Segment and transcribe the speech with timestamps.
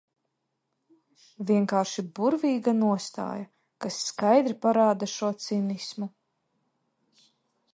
[1.49, 3.45] Vienkārši burvīga nostāja,
[3.85, 6.09] kas skaidri parāda šo cinismu.